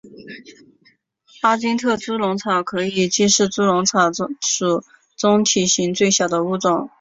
[1.41, 4.83] 阿金特猪笼草可能既是猪笼草属
[5.15, 6.89] 中体型最小的物种。